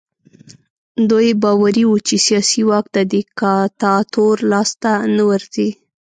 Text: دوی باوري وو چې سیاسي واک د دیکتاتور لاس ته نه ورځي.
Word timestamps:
دوی 1.09 1.29
باوري 1.41 1.83
وو 1.87 1.97
چې 2.07 2.15
سیاسي 2.27 2.61
واک 2.69 2.85
د 2.95 2.97
دیکتاتور 3.15 4.35
لاس 4.51 4.69
ته 4.81 4.91
نه 5.15 5.23
ورځي. 5.29 5.69